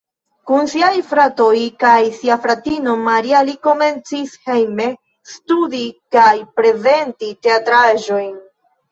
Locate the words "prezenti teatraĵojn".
6.61-8.33